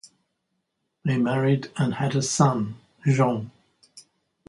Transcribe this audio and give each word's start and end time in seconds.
They 1.05 1.19
married 1.19 1.71
and 1.77 1.93
had 1.93 2.15
a 2.15 2.23
son, 2.23 2.79
Jean. 3.05 3.51